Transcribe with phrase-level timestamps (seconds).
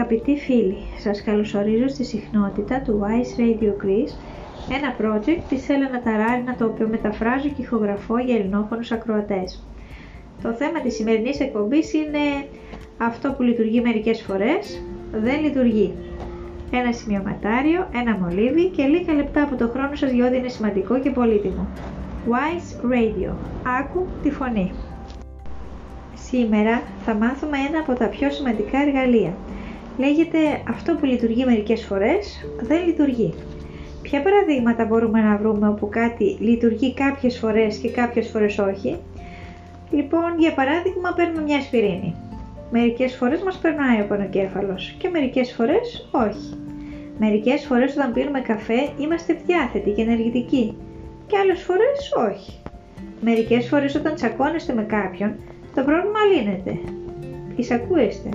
[0.00, 4.14] Αγαπητοί φίλοι, σας καλωσορίζω στη συχνότητα του Wise Radio Greece,
[4.76, 9.66] ένα project της Έλενα Ταράρινα το οποίο μεταφράζω και ηχογραφώ για ελληνόφωνους ακροατές.
[10.42, 12.18] Το θέμα της σημερινής εκπομπής είναι
[12.98, 14.82] αυτό που λειτουργεί μερικές φορές,
[15.12, 15.94] δεν λειτουργεί.
[16.70, 21.00] Ένα σημειωματάριο, ένα μολύβι και λίγα λεπτά από το χρόνο σας για ό,τι είναι σημαντικό
[21.00, 21.66] και πολύτιμο.
[22.28, 23.32] Wise Radio.
[23.80, 24.72] Άκου τη φωνή.
[26.14, 29.32] Σήμερα θα μάθουμε ένα από τα πιο σημαντικά εργαλεία.
[30.00, 33.34] Λέγεται αυτό που λειτουργεί μερικές φορές, δεν λειτουργεί.
[34.02, 38.96] Ποια παραδείγματα μπορούμε να βρούμε όπου κάτι λειτουργεί κάποιες φορές και κάποιες φορές όχι;
[39.90, 42.14] Λοιπόν, για παράδειγμα παίρνουμε μια ασπιρίνη.
[42.70, 46.58] Μερικές φορές μας περνάει ο πανοκέφαλος και μερικές φορές όχι.
[47.18, 50.76] Μερικές φορές όταν πίνουμε καφέ είμαστε διάθετοι και ενεργητικοί
[51.26, 52.52] και άλλες φορές όχι.
[53.20, 55.34] Μερικές φορές όταν τσακώνεστε με κάποιον
[55.74, 56.78] το πρόβλημα λύνεται.
[57.56, 58.28] Εισακούεστε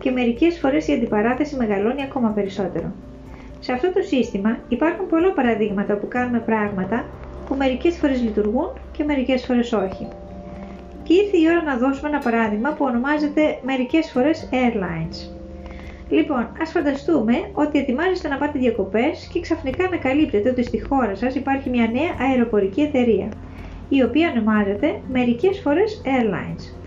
[0.00, 2.92] και μερικές φορές η αντιπαράθεση μεγαλώνει ακόμα περισσότερο.
[3.60, 7.04] Σε αυτό το σύστημα υπάρχουν πολλά παραδείγματα που κάνουμε πράγματα
[7.46, 10.08] που μερικές φορές λειτουργούν και μερικές φορές όχι.
[11.02, 15.30] Και ήρθε η ώρα να δώσουμε ένα παράδειγμα που ονομάζεται μερικές φορές Airlines.
[16.10, 21.34] Λοιπόν, ας φανταστούμε ότι ετοιμάζεστε να πάτε διακοπές και ξαφνικά ανακαλύπτετε ότι στη χώρα σας
[21.34, 23.28] υπάρχει μια νέα αεροπορική εταιρεία,
[23.88, 26.79] η οποία ονομάζεται μερικές φορές Airlines.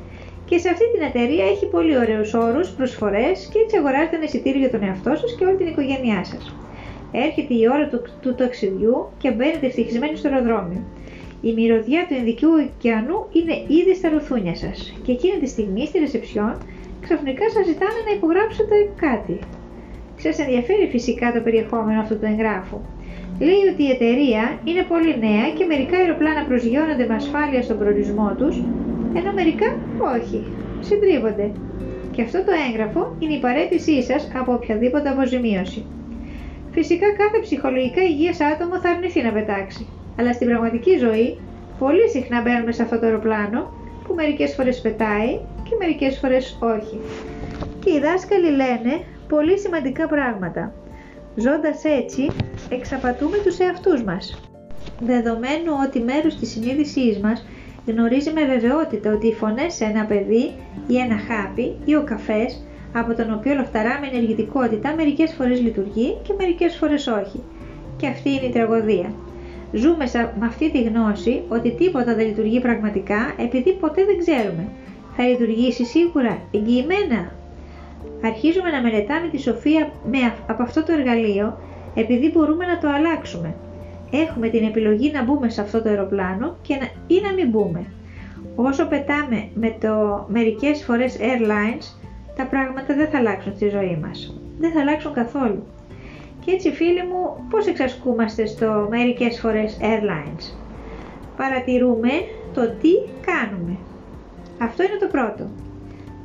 [0.45, 4.59] Και σε αυτή την εταιρεία έχει πολύ ωραίους όρους, προσφορές και έτσι αγοράζετε ένα εισιτήριο
[4.59, 6.55] για τον εαυτό σας και όλη την οικογένειά σας.
[7.11, 10.81] Έρχεται η ώρα του, του ταξιδιού και μπαίνετε ευτυχισμένοι στο αεροδρόμιο.
[11.41, 15.97] Η μυρωδιά του Ινδικού ωκεανού είναι ήδη στα ρουθούνια σας και εκείνη τη στιγμή στη
[16.00, 16.53] ρεσεψιόν
[17.02, 19.39] ξαφνικά σας ζητάνε να υπογράψετε κάτι.
[20.17, 22.80] Σας ενδιαφέρει φυσικά το περιεχόμενο αυτού του εγγράφου.
[23.39, 28.35] Λέει ότι η εταιρεία είναι πολύ νέα και μερικά αεροπλάνα προσγειώνονται με ασφάλεια στον προορισμό
[28.38, 28.55] τους,
[29.14, 29.78] ενώ μερικά
[30.16, 30.44] όχι,
[30.80, 31.52] συντρίβονται.
[32.11, 35.85] Και αυτό το έγγραφο είναι η παρέτησή σας από οποιαδήποτε αποζημίωση.
[36.72, 39.88] Φυσικά κάθε ψυχολογικά υγιές άτομο θα αρνηθεί να πετάξει,
[40.19, 41.38] αλλά στην πραγματική ζωή
[41.79, 43.73] πολύ συχνά μπαίνουμε σε αυτό το αεροπλάνο
[44.07, 47.00] που μερικές φορές πετάει και μερικές φορές όχι.
[47.84, 50.73] Και οι δάσκαλοι λένε πολύ σημαντικά πράγματα.
[51.35, 52.31] Ζώντας έτσι,
[52.69, 54.52] εξαπατούμε τους εαυτούς μας.
[55.00, 57.46] Δεδομένου ότι μέρος της συνείδησής μας
[57.85, 60.51] γνωρίζει με βεβαιότητα ότι οι φωνές σε ένα παιδί
[60.88, 62.63] ή ένα χάπι ή ο καφές
[62.94, 67.43] από τον οποίο λοφταράμε ενεργητικότητα μερικές φορές λειτουργεί και μερικές φορές όχι.
[67.97, 69.13] Και αυτή είναι η τραγωδία.
[69.72, 70.05] Ζούμε
[70.39, 74.67] με αυτή τη γνώση ότι τίποτα δεν λειτουργεί πραγματικά επειδή ποτέ δεν ξέρουμε.
[75.16, 77.31] Θα λειτουργήσει σίγουρα, εγγυημένα.
[78.23, 80.17] Αρχίζουμε να μελετάμε τη σοφία με,
[80.47, 81.57] από αυτό το εργαλείο
[81.95, 83.55] επειδή μπορούμε να το αλλάξουμε.
[84.16, 87.85] Έχουμε την επιλογή να μπούμε σε αυτό το αεροπλάνο και να, ή να μην μπούμε.
[88.56, 91.84] Όσο πετάμε με το μερικές φορές airlines,
[92.35, 94.40] τα πράγματα δεν θα αλλάξουν στη ζωή μας.
[94.59, 95.63] Δεν θα αλλάξουν καθόλου.
[96.46, 100.53] Και έτσι φίλοι μου, πώς εξασκούμαστε στο μερικές φορές airlines;
[101.38, 102.09] Παρατηρούμε
[102.53, 102.91] το τι
[103.25, 103.78] κάνουμε.
[104.59, 105.62] Αυτό είναι το πρώτο.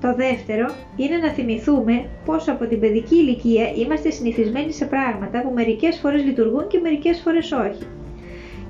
[0.01, 0.67] Το δεύτερο
[0.97, 6.25] είναι να θυμηθούμε πως από την παιδική ηλικία είμαστε συνηθισμένοι σε πράγματα που μερικές φορές
[6.25, 7.87] λειτουργούν και μερικές φορές όχι.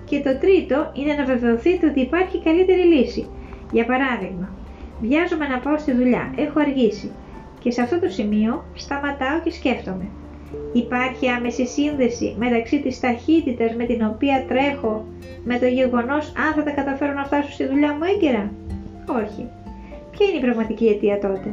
[0.05, 3.29] Και το τρίτο είναι να βεβαιωθείτε ότι υπάρχει καλύτερη λύση.
[3.73, 4.51] Για παράδειγμα,
[5.01, 7.11] βιάζομαι να πάω στη δουλειά, έχω αργήσει
[7.59, 10.07] και σε αυτό το σημείο σταματάω και σκέφτομαι.
[10.73, 15.05] Υπάρχει άμεση σύνδεση μεταξύ της ταχύτητας με την οποία τρέχω
[15.45, 18.53] με το γεγονός αν θα τα καταφέρω να φτάσω στη δουλειά μου έγκαιρα;
[19.25, 19.49] Όχι.
[20.19, 21.51] Ποια είναι η πραγματική αιτία τότε;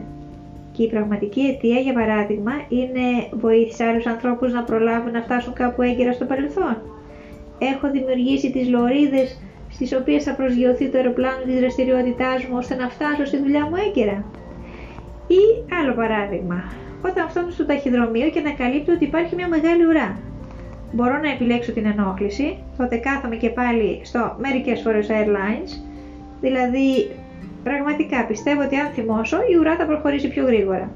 [0.72, 5.82] Και η πραγματική αιτία, για παράδειγμα, είναι βοήθησε άλλους ανθρώπους να προλάβουν να φτάσουν κάπου
[5.82, 6.78] έγκαιρα στο παρελθόν.
[7.60, 9.40] Έχω δημιουργήσει τις λωρίδες
[9.70, 13.76] στις οποίες θα προσγειωθεί το αεροπλάνο της δραστηριότητάς μου ώστε να φτάσω στη δουλειά μου
[13.88, 14.26] έγκαιρα.
[15.28, 15.44] Ή
[15.80, 16.64] άλλο παράδειγμα,
[17.06, 20.18] όταν φτάνω στο ταχυδρομείο και ανακαλύπτω ότι υπάρχει μια μεγάλη ουρά.
[20.92, 25.72] Μπορώ να επιλέξω την ενόχληση, τότε κάθομαι και πάλι στο μερικές φορές airlines,
[26.42, 27.10] δηλαδή
[27.68, 30.92] πραγματικά πιστεύω ότι αν θυμώσω η ουρά θα προχωρήσει πιο γρήγορα.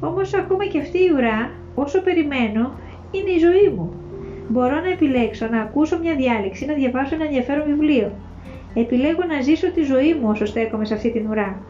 [0.00, 2.72] Όμως ακόμα και αυτή η ουρά, όσο περιμένω,
[3.10, 3.94] είναι η ζωή μου.
[4.48, 8.12] Μπορώ να επιλέξω να ακούσω μια διάλεξη, να διαβάσω ένα ενδιαφέρον βιβλίο.
[8.74, 11.60] Επιλέγω να ζήσω τη ζωή μου όσο στέκομαι σε αυτή την ουρά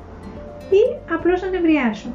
[0.70, 2.08] ή απλώς να νευριάσω.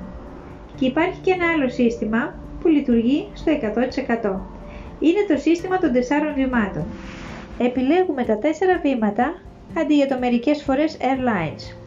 [0.76, 4.40] Και υπάρχει και ένα άλλο σύστημα που λειτουργεί στο 100%.
[5.00, 6.86] Είναι το σύστημα των τεσσάρων βημάτων.
[7.58, 9.42] Επιλέγουμε τα τέσσερα βήματα
[9.78, 11.81] αντί για το μερικές φορές airlines.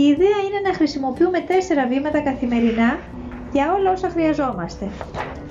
[0.00, 2.98] Η ιδέα είναι να χρησιμοποιούμε τέσσερα βήματα καθημερινά
[3.52, 4.86] για όλα όσα χρειαζόμαστε.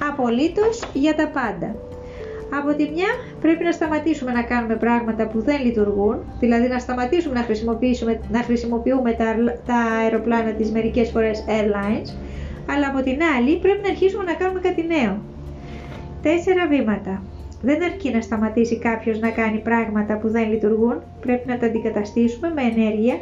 [0.09, 1.75] Απολύτως για τα πάντα.
[2.59, 3.11] Από τη μια
[3.41, 8.41] πρέπει να σταματήσουμε να κάνουμε πράγματα που δεν λειτουργούν, δηλαδή να σταματήσουμε να, χρησιμοποιήσουμε, να
[8.44, 9.25] χρησιμοποιούμε τα,
[9.65, 12.09] τα αεροπλάνα της μερικές φορές airlines,
[12.71, 15.17] αλλά από την άλλη πρέπει να αρχίσουμε να κάνουμε κάτι νέο.
[16.21, 17.21] Τέσσερα βήματα.
[17.61, 22.51] Δεν αρκεί να σταματήσει κάποιος να κάνει πράγματα που δεν λειτουργούν, πρέπει να τα αντικαταστήσουμε
[22.55, 23.15] με ενέργεια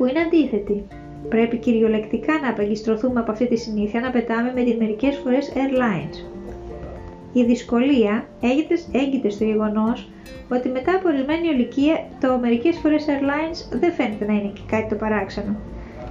[0.00, 0.86] που είναι αντίθετη.
[1.28, 6.16] Πρέπει κυριολεκτικά να απεγκιστρωθούμε από αυτή τη συνήθεια να πετάμε με τις μερικές φορές airlines.
[7.32, 8.24] Η δυσκολία
[8.92, 10.08] έγκυται στο γεγονός
[10.50, 14.88] ότι μετά από ορισμένη ηλικία το μερικές φορές airlines δεν φαίνεται να είναι και κάτι
[14.88, 15.56] το παράξενο.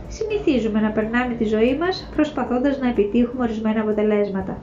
[0.08, 4.58] Συνηθίζουμε να περνάμε τη ζωή μας προσπαθώντας να επιτύχουμε ορισμένα αποτελέσματα.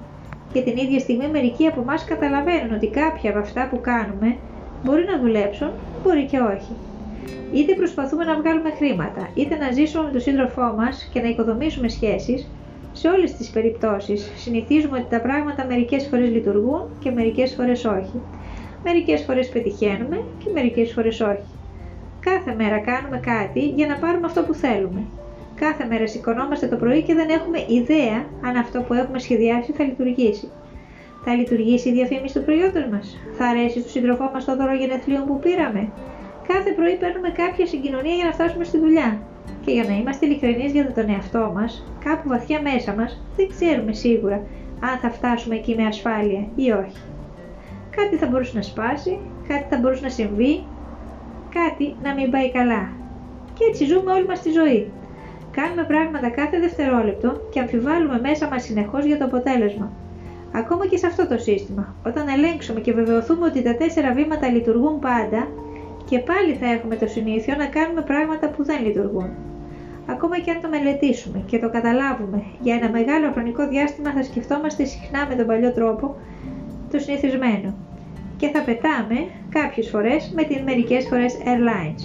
[0.53, 4.37] Και την ίδια στιγμή μερικοί από εμάς καταλαβαίνουν ότι κάποια από αυτά που κάνουμε
[4.85, 5.71] μπορεί να δουλέψουν,
[6.03, 6.73] μπορεί και όχι.
[7.53, 11.89] Είτε προσπαθούμε να βγάλουμε χρήματα, είτε να ζήσουμε με τον σύντροφό μας και να οικοδομήσουμε
[11.89, 12.51] σχέσεις,
[12.93, 18.23] σε όλες τις περιπτώσεις συνηθίζουμε ότι τα πράγματα μερικές φορές λειτουργούν και μερικές φορές όχι.
[18.85, 21.47] Μερικές φορές πετυχαίνουμε και μερικές φορές όχι.
[22.21, 25.07] Κάθε μέρα κάνουμε κάτι για να πάρουμε αυτό που θέλουμε.
[25.55, 29.85] Κάθε μέρα σηκωνόμαστε το πρωί και δεν έχουμε ιδέα αν αυτό που έχουμε σχεδιάσει θα
[29.85, 30.51] λειτουργήσει.
[31.25, 35.25] Θα λειτουργήσει η διαφήμιση του προϊόντος μας; Θα αρέσει στον σύντροφό μας το δώρο γενεθλίων
[35.27, 35.93] που πήραμε;
[36.47, 39.19] Κάθε πρωί παίρνουμε κάποια συγκοινωνία για να φτάσουμε στη δουλειά.
[39.65, 43.93] Και για να είμαστε ειλικρινείς για τον εαυτό μας, κάπου βαθιά μέσα μας δεν ξέρουμε
[43.93, 44.43] σίγουρα
[44.81, 47.03] αν θα φτάσουμε εκεί με ασφάλεια ή όχι.
[47.97, 50.65] Κάτι θα μπορούσε να σπάσει, κάτι θα μπορούσε να συμβεί,
[51.55, 52.89] κάτι να μην πάει καλά.
[53.55, 54.91] Και έτσι ζούμε όλη μας τη ζωή.
[55.51, 59.93] Κάνουμε πράγματα κάθε δευτερόλεπτο και αμφιβάλλουμε μέσα μας συνεχώς για το αποτέλεσμα.
[60.53, 64.99] Ακόμα και σε αυτό το σύστημα, όταν ελέγξουμε και βεβαιωθούμε ότι τα τέσσερα βήματα λειτουργούν
[64.99, 65.49] πάντα,
[66.09, 69.29] και πάλι θα έχουμε το συνήθειο να κάνουμε πράγματα που δεν λειτουργούν.
[70.07, 74.85] Ακόμα και αν το μελετήσουμε και το καταλάβουμε, για ένα μεγάλο χρονικό διάστημα θα σκεφτόμαστε
[74.85, 76.17] συχνά με τον παλιό τρόπο,
[76.91, 77.75] το συνηθισμένο.
[78.37, 79.19] Και θα πετάμε
[79.49, 82.03] κάποιες φορές με την μερικές φορές airlines.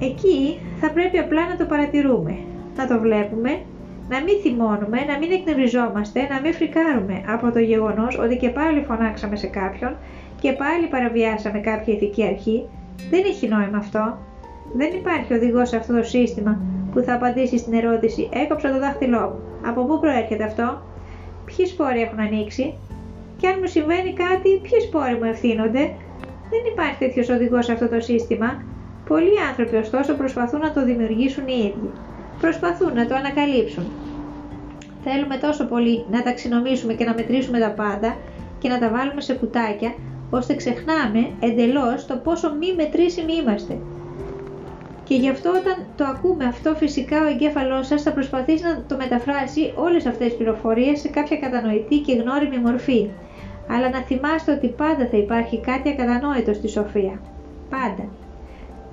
[0.00, 2.38] Εκεί θα πρέπει απλά να το παρατηρούμε,
[2.76, 3.60] να το βλέπουμε,
[4.08, 8.84] να μην θυμώνουμε, να μην εκνευριζόμαστε, να μην φρικάρουμε από το γεγονός ότι και πάλι
[8.88, 9.96] φωνάξαμε σε κάποιον
[10.44, 12.68] και πάλι παραβιάσαμε κάποια ηθική αρχή,
[13.10, 14.18] δεν έχει νόημα αυτό.
[14.74, 16.60] Δεν υπάρχει οδηγός σε αυτό το σύστημα
[16.92, 19.68] που θα απαντήσει στην ερώτηση Έκοψα το δάχτυλό μου.
[19.68, 20.82] Από πού προέρχεται αυτό,
[21.44, 22.74] Ποιοι σπόροι έχουν ανοίξει,
[23.36, 25.82] και αν μου συμβαίνει κάτι, ποιοι σπόροι μου ευθύνονται;
[26.50, 28.62] Δεν υπάρχει τέτοιος οδηγός σε αυτό το σύστημα.
[29.08, 31.90] Πολλοί άνθρωποι ωστόσο προσπαθούν να το δημιουργήσουν οι ίδιοι.
[32.40, 33.84] Προσπαθούν να το ανακαλύψουν.
[35.04, 38.16] Θέλουμε τόσο πολύ να ταξινομήσουμε και να μετρήσουμε τα πάντα
[38.58, 39.94] και να τα βάλουμε σε κουτάκια
[40.38, 43.78] ώστε ξεχνάμε εντελώς το πόσο μη μετρήσιμοι είμαστε.
[45.04, 48.96] Και γι' αυτό όταν το ακούμε αυτό φυσικά ο εγκέφαλός σας θα προσπαθήσει να το
[48.96, 53.08] μεταφράσει όλες αυτές τις πληροφορίες σε κάποια κατανοητή και γνώριμη μορφή.
[53.68, 57.20] Αλλά να θυμάστε ότι πάντα θα υπάρχει κάτι ακατανόητο στη σοφία.
[57.70, 58.04] Πάντα.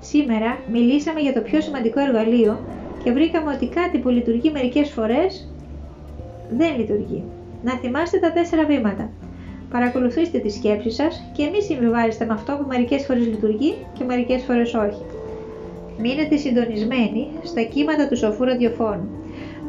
[0.00, 2.58] Σήμερα μιλήσαμε για το πιο σημαντικό εργαλείο
[3.04, 5.48] και βρήκαμε ότι κάτι που λειτουργεί μερικές φορές
[6.50, 7.24] δεν λειτουργεί.
[7.62, 9.10] Να θυμάστε τα τέσσερα βήματα.
[9.72, 14.42] Παρακολουθήστε τις σκέψεις σας και μη συμβιβάζεστε με αυτό που μερικές φορές λειτουργεί και μερικές
[14.42, 15.02] φορές όχι.
[15.98, 19.08] Μείνετε συντονισμένοι στα κύματα του σοφού ραδιοφώνου.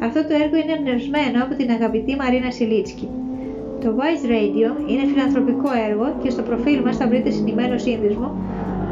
[0.02, 3.08] Αυτό το έργο είναι εμπνευσμένο από την αγαπητή Μαρίνα Σιλίτσκι.
[3.82, 8.28] Το Wise Radio είναι φιλανθρωπικό έργο και στο προφίλ μας θα βρείτε συνημένο σύνδεσμο.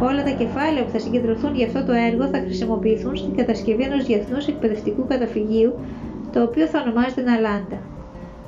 [0.03, 4.05] Όλα τα κεφάλαια που θα συγκεντρωθούν για αυτό το έργο θα χρησιμοποιηθούν στην κατασκευή ενός
[4.07, 5.73] διεθνούς εκπαιδευτικού καταφυγίου,
[6.33, 7.92] το οποίο θα ονομάζεται Ναλάντα.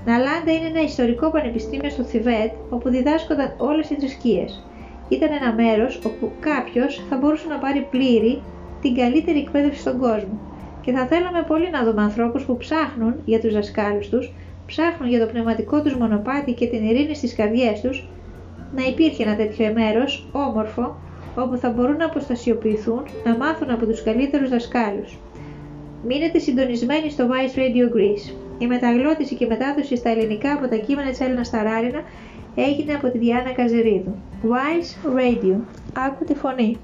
[0.06, 4.64] Ναλάντα είναι ένα ιστορικό πανεπιστήμιο στο Θιβέτ όπου διδάσκονταν όλες οι θρησκείες.
[5.08, 8.42] Ήταν ένα μέρος όπου κάποιος θα μπορούσε να πάρει πλήρη
[8.82, 10.38] την καλύτερη εκπαίδευση στον κόσμο.
[10.80, 14.32] Και θα θέλαμε πολύ να δούμε ανθρώπους που ψάχνουν για τους δασκάλους τους,
[14.66, 18.08] ψάχνουν για το πνευματικό τους μονοπάτι και την ειρήνη στις καρδιές τους,
[18.74, 20.96] να υπήρχε ένα τέτοιο μέρος, όμορφο,
[21.36, 25.18] όπου θα μπορούν να αποστασιοποιηθούν, να μάθουν από τους καλύτερους δασκάλους.
[26.06, 28.32] Μείνετε συντονισμένοι στο Vice Radio Greece.
[28.64, 32.02] Η μεταγλώτηση και μετάδοση στα ελληνικά από τα κείμενα της Έλληνας Σταράρινα
[32.54, 34.14] έγινε από τη Διάννα Καζερίδου.
[34.42, 35.56] Wise Radio.
[35.92, 36.76] Άκου τη φωνή.